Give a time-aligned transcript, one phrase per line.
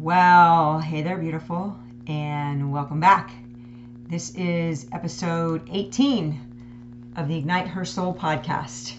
[0.00, 3.32] Well, hey there, beautiful, and welcome back.
[4.08, 8.94] This is episode 18 of the Ignite Her Soul podcast.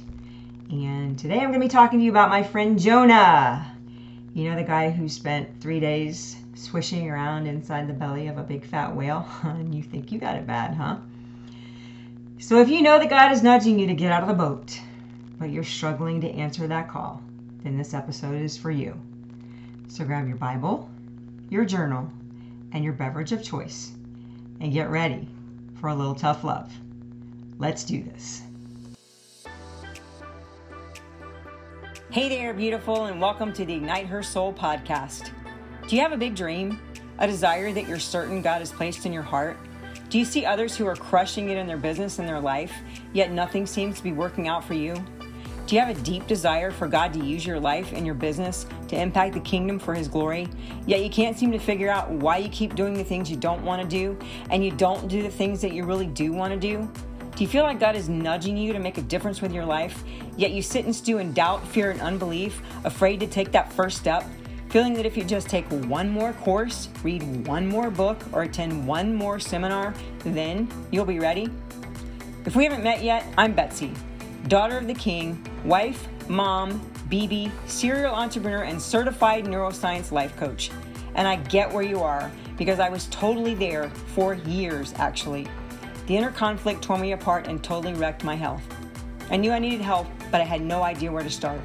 [0.69, 3.75] And today I'm going to be talking to you about my friend Jonah.
[4.35, 8.43] You know, the guy who spent three days swishing around inside the belly of a
[8.43, 10.97] big fat whale, and you think you got it bad, huh?
[12.37, 14.79] So if you know that God is nudging you to get out of the boat,
[15.39, 17.23] but you're struggling to answer that call,
[17.63, 19.01] then this episode is for you.
[19.91, 20.89] So grab your Bible,
[21.49, 22.09] your journal,
[22.71, 23.91] and your beverage of choice,
[24.61, 25.27] and get ready
[25.81, 26.71] for a little tough love.
[27.59, 28.41] Let's do this.
[32.09, 35.31] Hey there, beautiful, and welcome to the Ignite Her Soul podcast.
[35.89, 36.79] Do you have a big dream?
[37.19, 39.57] A desire that you're certain God has placed in your heart?
[40.07, 42.73] Do you see others who are crushing it in their business and their life,
[43.11, 44.95] yet nothing seems to be working out for you?
[45.67, 48.65] Do you have a deep desire for God to use your life and your business
[48.91, 50.47] to impact the kingdom for His glory,
[50.85, 53.63] yet you can't seem to figure out why you keep doing the things you don't
[53.63, 54.17] want to do
[54.49, 56.89] and you don't do the things that you really do want to do?
[57.35, 60.03] Do you feel like God is nudging you to make a difference with your life,
[60.37, 63.97] yet you sit and stew in doubt, fear, and unbelief, afraid to take that first
[63.97, 64.23] step?
[64.69, 68.85] Feeling that if you just take one more course, read one more book, or attend
[68.85, 71.49] one more seminar, then you'll be ready?
[72.45, 73.93] If we haven't met yet, I'm Betsy
[74.47, 76.81] daughter of the king, wife, mom,
[77.11, 80.71] BB, serial entrepreneur, and certified neuroscience life coach.
[81.15, 85.45] And I get where you are because I was totally there for years, actually.
[86.07, 88.63] The inner conflict tore me apart and totally wrecked my health.
[89.29, 91.59] I knew I needed help, but I had no idea where to start.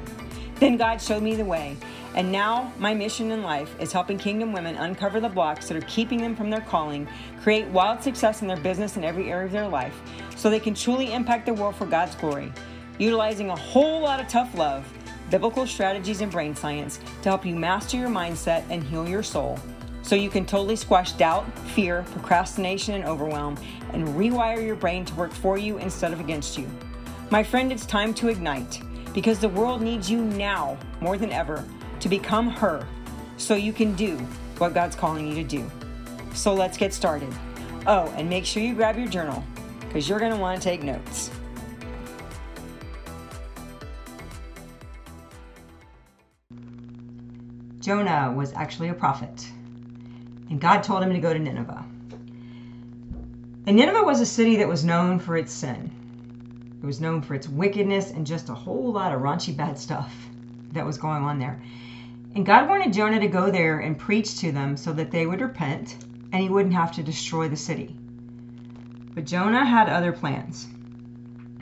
[0.55, 1.77] Then God showed me the way,
[2.15, 5.87] and now my mission in life is helping kingdom women uncover the blocks that are
[5.87, 7.07] keeping them from their calling,
[7.41, 9.95] create wild success in their business in every area of their life,
[10.35, 12.51] so they can truly impact the world for God's glory
[12.99, 14.85] utilizing a whole lot of tough love,
[15.29, 19.59] biblical strategies, and brain science to help you master your mindset and heal your soul
[20.01, 23.57] so you can totally squash doubt, fear, procrastination, and overwhelm
[23.91, 26.65] and rewire your brain to work for you instead of against you.
[27.29, 28.79] My friend, it's time to ignite
[29.13, 31.65] because the world needs you now more than ever
[31.99, 32.87] to become her
[33.35, 34.15] so you can do
[34.59, 35.69] what God's calling you to do.
[36.33, 37.33] So let's get started.
[37.85, 39.43] Oh, and make sure you grab your journal
[39.81, 41.31] because you're going to want to take notes.
[47.87, 49.49] Jonah was actually a prophet,
[50.49, 51.85] and God told him to go to Nineveh.
[53.65, 55.89] And Nineveh was a city that was known for its sin.
[56.83, 60.13] It was known for its wickedness and just a whole lot of raunchy bad stuff
[60.73, 61.63] that was going on there.
[62.35, 65.39] And God wanted Jonah to go there and preach to them so that they would
[65.39, 65.95] repent
[66.33, 67.95] and he wouldn't have to destroy the city.
[69.15, 70.67] But Jonah had other plans.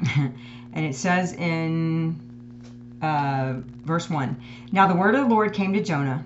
[0.16, 0.34] and
[0.74, 2.20] it says in
[3.06, 4.36] uh, verse 1.
[4.72, 6.26] Now the word of the Lord came to Jonah,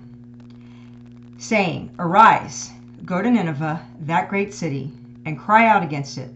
[1.38, 2.72] saying, Arise,
[3.04, 4.92] go to Nineveh, that great city,
[5.26, 6.34] and cry out against it,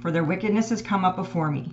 [0.00, 1.72] for their wickedness has come up before me.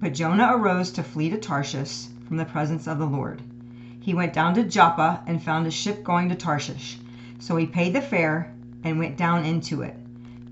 [0.00, 3.42] But Jonah arose to flee to Tarshish from the presence of the Lord.
[4.00, 6.98] He went down to Joppa and found a ship going to Tarshish.
[7.38, 8.52] So he paid the fare
[8.84, 9.96] and went down into it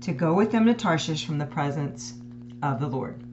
[0.01, 2.13] to go with them to Tarshish from the presence
[2.61, 3.23] of the Lord.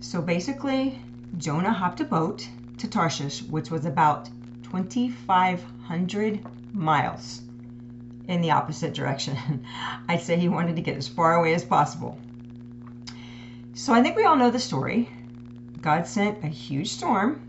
[0.00, 1.00] So basically,
[1.38, 2.48] Jonah hopped a boat
[2.78, 4.28] to Tarshish, which was about
[4.64, 6.40] 2,500
[6.74, 7.42] miles
[8.28, 9.64] in the opposite direction.
[10.08, 12.18] I'd say he wanted to get as far away as possible.
[13.74, 15.08] So I think we all know the story.
[15.80, 17.40] God sent a huge storm.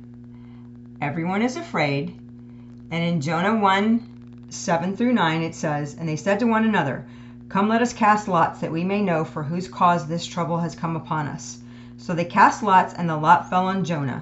[1.02, 2.18] Everyone is afraid.
[2.92, 7.06] And in Jonah 1 7 through 9, it says, And they said to one another,
[7.50, 10.76] Come, let us cast lots, that we may know for whose cause this trouble has
[10.76, 11.60] come upon us.
[11.98, 14.22] So they cast lots, and the lot fell on Jonah.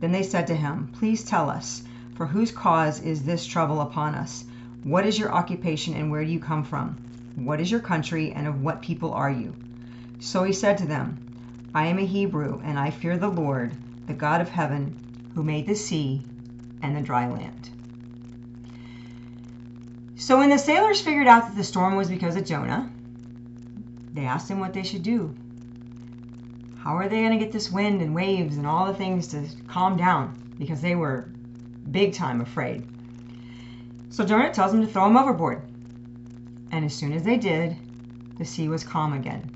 [0.00, 1.82] Then they said to him, Please tell us,
[2.14, 4.44] for whose cause is this trouble upon us?
[4.82, 6.96] What is your occupation, and where do you come from?
[7.36, 9.54] What is your country, and of what people are you?
[10.18, 11.18] So he said to them,
[11.74, 13.72] I am a Hebrew, and I fear the Lord,
[14.06, 14.96] the God of heaven,
[15.34, 16.22] who made the sea
[16.82, 17.70] and the dry land.
[20.16, 22.90] So when the sailors figured out that the storm was because of Jonah,
[24.12, 25.34] they asked him what they should do.
[26.82, 29.46] How are they going to get this wind and waves and all the things to
[29.68, 30.34] calm down?
[30.58, 31.28] Because they were
[31.90, 32.86] big time afraid.
[34.08, 35.60] So Jonah tells them to throw him overboard.
[36.72, 37.76] And as soon as they did,
[38.38, 39.50] the sea was calm again.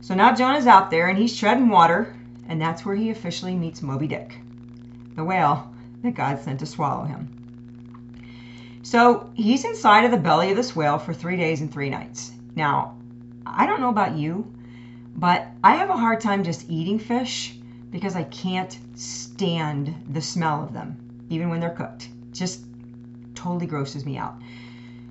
[0.00, 2.16] So now Jonah's out there and he's treading water,
[2.48, 4.38] and that's where he officially meets Moby Dick,
[5.16, 7.28] the whale that God sent to swallow him.
[8.82, 12.32] So he's inside of the belly of this whale for three days and three nights.
[12.56, 12.96] Now,
[13.44, 14.53] I don't know about you,
[15.16, 17.54] but I have a hard time just eating fish
[17.90, 20.98] because I can't stand the smell of them,
[21.30, 22.08] even when they're cooked.
[22.32, 22.64] just
[23.34, 24.36] totally grosses me out.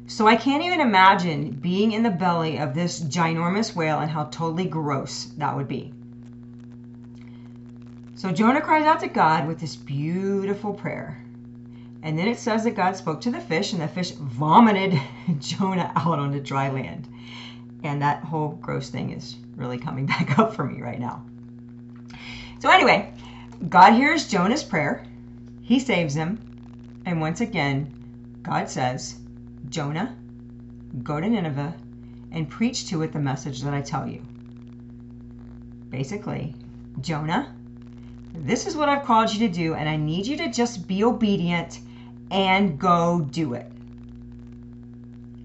[0.08, 4.26] So I can't even imagine being in the belly of this ginormous whale and how
[4.26, 5.94] totally gross that would be.
[8.16, 11.24] So Jonah cries out to God with this beautiful prayer.
[12.02, 15.00] And then it says that God spoke to the fish, and the fish vomited
[15.40, 17.08] Jonah out onto dry land.
[17.82, 21.26] And that whole gross thing is really coming back up for me right now.
[22.60, 23.14] So, anyway,
[23.70, 25.06] God hears Jonah's prayer,
[25.62, 26.40] he saves him,
[27.06, 27.94] and once again,
[28.42, 29.16] God says,
[29.70, 30.16] Jonah,
[31.02, 31.74] go to Nineveh
[32.32, 34.22] and preach to it the message that I tell you.
[35.90, 36.56] Basically,
[37.02, 37.54] Jonah,
[38.34, 41.04] this is what I've called you to do, and I need you to just be
[41.04, 41.80] obedient
[42.32, 43.72] and go do it.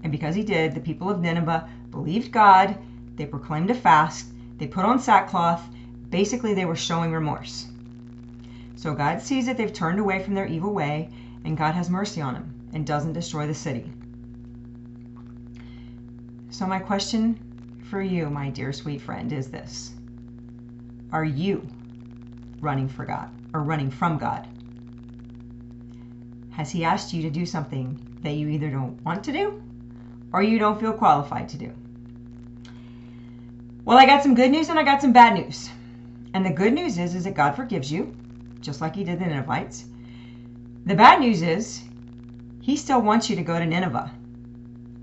[0.03, 2.77] And because he did, the people of Nineveh believed God,
[3.19, 4.27] they proclaimed a fast,
[4.59, 5.61] they put on sackcloth.
[6.09, 7.67] Basically, they were showing remorse.
[8.77, 11.09] So God sees that they've turned away from their evil way,
[11.43, 13.91] and God has mercy on them and doesn't destroy the city.
[16.49, 17.37] So, my question
[17.89, 19.93] for you, my dear sweet friend, is this
[21.11, 21.67] Are you
[22.61, 24.47] running for God or running from God?
[26.51, 29.61] Has He asked you to do something that you either don't want to do
[30.31, 31.73] or you don't feel qualified to do?
[33.89, 35.67] Well, I got some good news and I got some bad news.
[36.35, 38.15] And the good news is, is that God forgives you,
[38.61, 39.85] just like He did the Ninevites.
[40.85, 41.81] The bad news is,
[42.61, 44.11] He still wants you to go to Nineveh.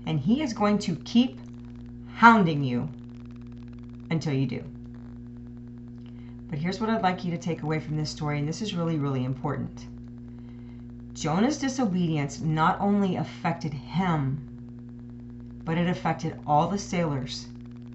[0.05, 1.37] And He is going to keep
[2.13, 2.87] hounding you
[4.09, 4.63] until you do.
[6.49, 8.73] But here's what I'd like you to take away from this story, and this is
[8.73, 9.85] really, really important.
[11.11, 14.39] Jonah's disobedience not only affected him,
[15.65, 17.47] but it affected all the sailors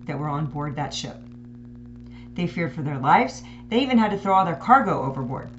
[0.06, 1.16] that were on board that ship.
[2.34, 3.43] They feared for their lives.
[3.69, 5.50] They even had to throw all their cargo overboard.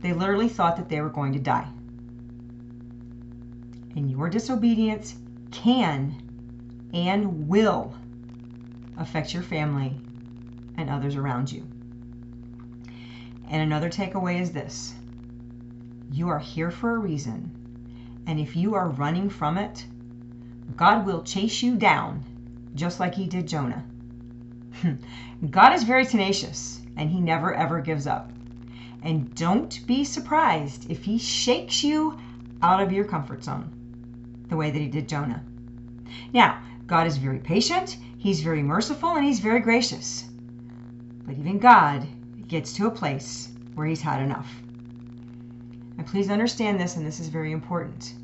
[0.00, 1.68] They literally thought that they were going to die.
[3.96, 5.16] And your disobedience
[5.50, 6.14] can
[6.92, 7.94] and will
[8.96, 9.96] affect your family
[10.76, 11.66] and others around you.
[13.48, 14.94] And another takeaway is this
[16.12, 17.50] you are here for a reason.
[18.26, 19.86] And if you are running from it,
[20.76, 22.24] God will chase you down
[22.74, 23.84] just like he did Jonah.
[25.50, 28.32] God is very tenacious and he never ever gives up.
[29.02, 32.18] And don't be surprised if he shakes you
[32.62, 33.70] out of your comfort zone
[34.48, 35.42] the way that he did Jonah.
[36.32, 40.28] Now, God is very patient, he's very merciful, and he's very gracious.
[41.24, 42.06] But even God
[42.48, 44.52] gets to a place where he's had enough.
[45.96, 48.14] And please understand this, and this is very important.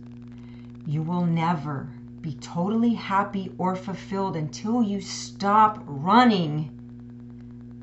[0.84, 1.88] You will never
[2.26, 6.68] be totally happy or fulfilled until you stop running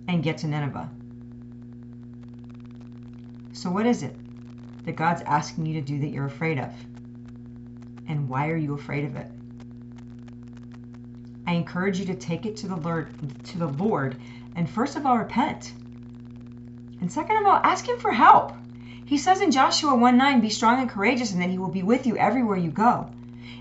[0.10, 0.90] and get to Nineveh.
[3.54, 4.14] So, what is it
[4.84, 6.74] that God's asking you to do that you're afraid of?
[8.10, 9.32] And why are you afraid of it?
[11.48, 13.14] I encourage you to take it to the Lord,
[13.46, 14.18] to the Lord,
[14.58, 15.72] and first of all, repent.
[17.00, 18.52] And second of all, ask Him for help.
[19.06, 21.84] He says in Joshua 1 9, Be strong and courageous, and then He will be
[21.84, 23.10] with you everywhere you go.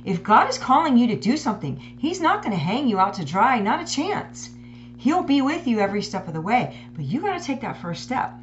[0.04, 3.14] If God is calling you to do something, He's not going to hang you out
[3.14, 4.50] to dry, not a chance.
[4.96, 7.80] He'll be with you every step of the way, but you got to take that
[7.80, 8.34] first step.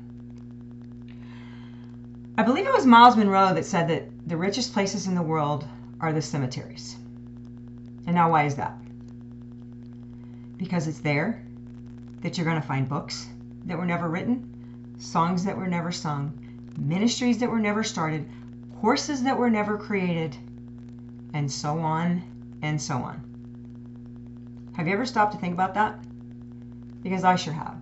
[2.38, 5.68] I believe it was Myles Munroe that said that the richest places in the world
[6.00, 6.96] are the cemeteries.
[8.06, 8.78] And now, why is that?
[10.58, 11.46] Because it's there
[12.22, 13.28] that you're going to find books
[13.66, 16.34] that were never written, songs that were never sung,
[16.78, 18.26] ministries that were never started,
[18.82, 20.36] courses that were never created,
[21.34, 22.24] and so on
[22.62, 23.24] and so on.
[24.76, 26.00] Have you ever stopped to think about that?
[27.02, 27.78] Because I sure have.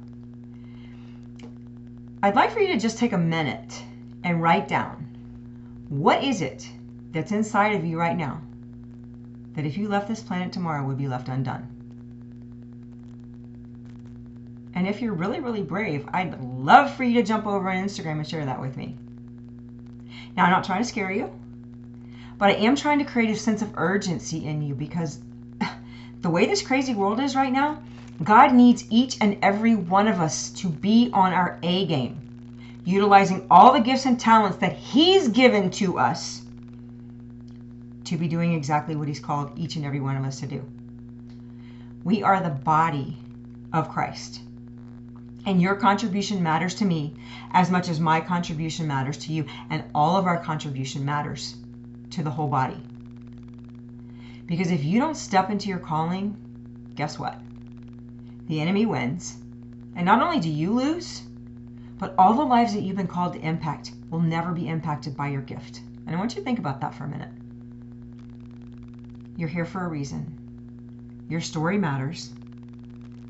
[2.24, 3.84] I'd like for you to just take a minute
[4.24, 5.08] and write down
[5.90, 6.70] what is it
[7.12, 8.42] that's inside of you right now
[9.54, 11.68] that if you left this planet tomorrow would be left undone.
[14.76, 18.18] And if you're really, really brave, I'd love for you to jump over on Instagram
[18.18, 18.96] and share that with me.
[20.36, 21.32] Now, I'm not trying to scare you,
[22.38, 25.20] but I am trying to create a sense of urgency in you because
[26.22, 27.82] the way this crazy world is right now,
[28.24, 32.20] God needs each and every one of us to be on our A game,
[32.86, 36.42] utilizing all the gifts and talents that He's given to us
[38.06, 40.64] to be doing exactly what He's called each and every one of us to do.
[42.04, 43.18] We are the body
[43.74, 44.42] of Christ.
[45.46, 47.16] And your contribution matters to me
[47.52, 49.46] as much as my contribution matters to you.
[49.70, 51.56] And all of our contribution matters
[52.12, 52.82] to the whole body.
[54.46, 56.36] Because if you don't step into your calling,
[56.96, 57.40] guess what?
[58.48, 59.38] The enemy wins.
[59.96, 61.24] And not only do you lose,
[62.00, 65.30] but all the lives that you've been called to impact will never be impacted by
[65.30, 65.82] your gift.
[66.06, 67.32] And I want you to think about that for a minute.
[69.36, 71.26] You're here for a reason.
[71.30, 72.32] Your story matters.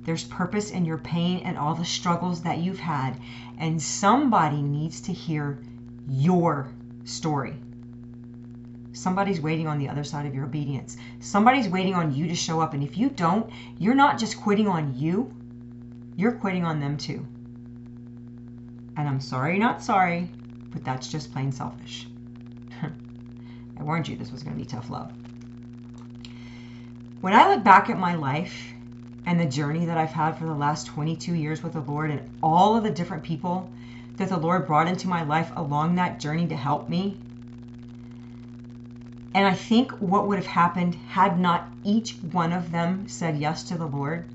[0.04, 3.20] There's purpose in your pain and all the struggles that you've had.
[3.58, 5.60] And somebody needs to hear
[6.08, 6.70] your
[7.06, 7.56] story.
[8.98, 10.98] Somebody's waiting on the other side of your obedience.
[11.20, 12.74] Somebody's waiting on you to show up.
[12.74, 15.32] And if you don't, you're not just quitting on you,
[16.16, 17.26] you're quitting on them too.
[18.98, 20.32] And I'm sorry, not sorry,
[20.72, 22.08] but that's just plain selfish.
[23.80, 25.12] I warned you this was going to be tough love.
[27.22, 28.74] When I look back at my life
[29.28, 32.28] and the journey that I've had for the last 22 years with the Lord and
[32.42, 33.70] all of the different people
[34.16, 37.20] that the Lord brought into my life along that journey to help me,
[39.38, 43.62] and I think what would have happened had not each one of them said yes
[43.66, 44.26] to the Lord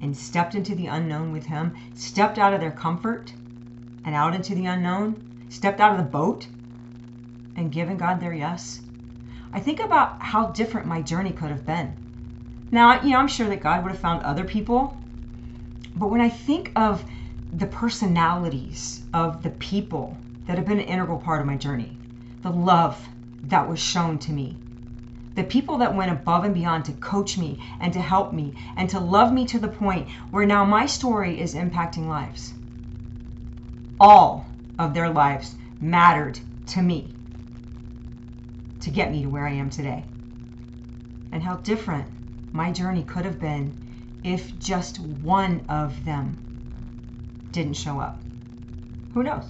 [0.00, 3.34] and stepped into the unknown with Him, stepped out of their comfort
[4.06, 6.46] and out into the unknown, stepped out of the boat
[7.54, 8.80] and given God their yes.
[9.52, 11.92] I think about how different my journey could have been.
[12.70, 14.96] Now, you know, I'm sure that God would have found other people,
[15.96, 17.04] but when I think of
[17.52, 21.98] the personalities of the people that have been an integral part of my journey,
[22.40, 23.06] the love
[23.48, 24.56] that was shown to me,
[25.34, 28.88] the people that went above and beyond to coach me and to help me and
[28.90, 32.54] to love me to the point where now my story is impacting lives
[33.98, 34.46] all
[34.78, 37.14] of their lives mattered to me
[38.80, 40.04] to get me to where I am today.
[41.32, 42.06] And how different
[42.52, 46.36] my journey could have been if just one of them
[47.50, 48.20] didn't show up.
[49.14, 49.44] Who knows?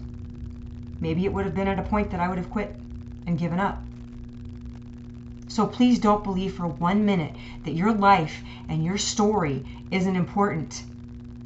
[1.00, 2.74] Maybe it would have been at a point that I would have quit
[3.26, 3.82] and given up.
[5.56, 7.34] So please don't believe for one minute
[7.64, 10.84] that your life and your story isn't important.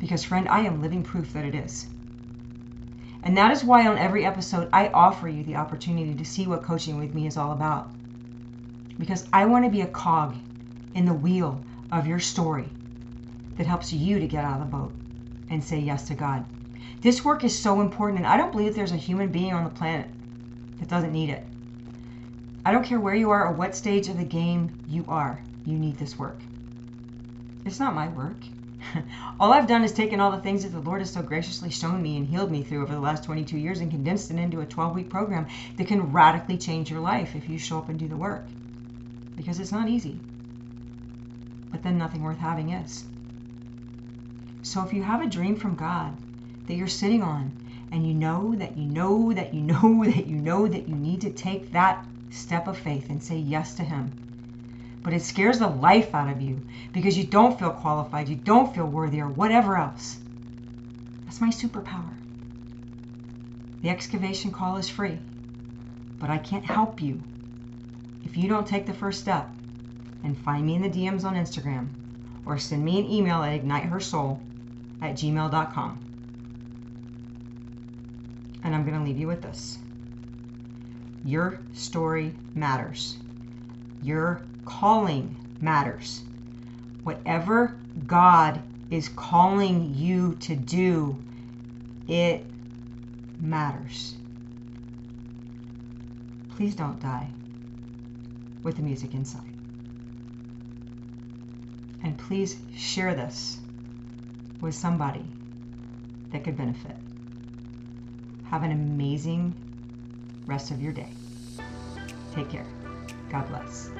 [0.01, 1.87] Because, friend, I am living proof that it is.
[3.23, 6.65] And that is why on every episode, I offer you the opportunity to see what
[6.65, 7.93] coaching with me is all about.
[8.99, 10.35] Because I want to be a cog
[10.97, 12.69] in the wheel of your story
[13.59, 14.93] that helps you to get out of the boat
[15.51, 16.45] and say yes to God.
[17.01, 19.71] This work is so important, and I don't believe there's a human being on the
[19.71, 20.09] planet
[20.81, 21.45] that doesn't need it.
[22.65, 25.79] I don't care where you are or what stage of the game you are, you
[25.79, 26.39] need this work.
[27.65, 28.37] It's not my work.
[29.41, 32.03] all I've done is taken all the things that the Lord has so graciously shown
[32.03, 34.67] me and healed me through over the last 22 years and condensed it into a
[34.67, 38.09] 12 week program that can radically change your life if you show up and do
[38.09, 38.45] the work.
[39.37, 40.19] Because it's not easy.
[41.71, 43.05] But then nothing worth having is.
[44.63, 46.15] So if you have a dream from God
[46.67, 47.53] that you're sitting on
[47.91, 51.21] and you know that you know that you know that you know that you need
[51.23, 54.13] to take that step of faith and say yes to Him
[55.03, 56.61] but it scares the life out of you
[56.93, 60.19] because you don't feel qualified, you don't feel worthy, or whatever else.
[61.25, 62.15] That's my superpower.
[63.83, 65.19] The excavation call is free,
[66.19, 67.23] but I can't help you
[68.25, 69.49] if you don't take the first step
[70.23, 71.89] and find me in the DMs on Instagram
[72.45, 74.39] or send me an email at ignitehersoul
[75.01, 75.99] at gmail.com.
[78.63, 79.79] And I'm going to leave you with this.
[81.25, 83.17] Your story matters.
[84.03, 86.23] Your calling matters.
[87.03, 91.17] Whatever God is calling you to do,
[92.09, 92.45] it
[93.41, 94.15] matters.
[96.57, 97.29] Please don't die
[98.63, 99.43] with the music inside.
[102.03, 103.59] And please share this
[104.61, 105.25] with somebody
[106.33, 106.97] that could benefit.
[108.45, 109.55] Have an amazing
[110.51, 111.13] rest of your day.
[112.35, 112.67] Take care.
[113.31, 113.91] God bless.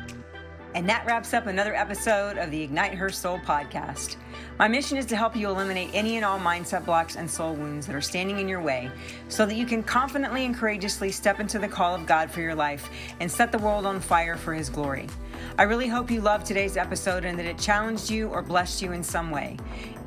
[0.75, 4.17] And that wraps up another episode of the Ignite Her Soul podcast.
[4.59, 7.87] My mission is to help you eliminate any and all mindset blocks and soul wounds
[7.87, 8.91] that are standing in your way
[9.29, 12.55] so that you can confidently and courageously step into the call of God for your
[12.55, 12.91] life
[13.21, 15.09] and set the world on fire for His glory.
[15.59, 18.93] I really hope you loved today's episode and that it challenged you or blessed you
[18.93, 19.57] in some way.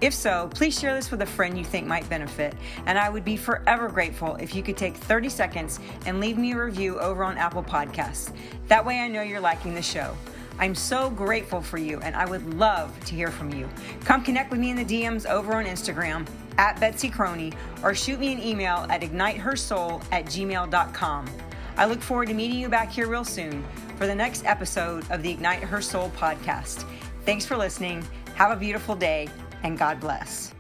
[0.04, 2.54] If so, please share this with a friend you think might benefit.
[2.88, 6.52] And I would be forever grateful if you could take 30 seconds and leave me
[6.52, 8.34] a review over on Apple Podcasts.
[8.68, 10.14] That way I know you're liking the show.
[10.60, 13.70] I'm so grateful for you and I would love to hear from you.
[14.04, 18.20] Come connect with me in the DMs over on Instagram at Betsy Croney or shoot
[18.20, 21.26] me an email at ignitehersoul at gmail.com.
[21.78, 23.64] I look forward to meeting you back here real soon
[23.96, 26.86] for the next episode of the Ignite Her Soul podcast.
[27.24, 28.06] Thanks for listening.
[28.36, 29.30] Have a beautiful day
[29.64, 30.54] and God bless.